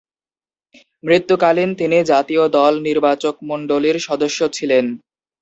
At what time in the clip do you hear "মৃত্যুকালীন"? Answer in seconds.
1.03-1.69